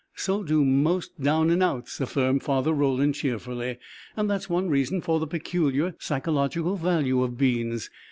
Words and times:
"So 0.15 0.41
do 0.41 0.65
most 0.65 1.21
down 1.21 1.51
and 1.51 1.61
outs," 1.61 2.01
affirmed 2.01 2.41
Father 2.41 2.73
Roland, 2.73 3.13
cheerfully. 3.13 3.77
"That's 4.17 4.49
one 4.49 4.67
reason 4.67 4.99
for 4.99 5.19
the 5.19 5.27
peculiar 5.27 5.93
psychological 5.99 6.75
value 6.75 7.21
of 7.21 7.37
beans. 7.37 7.91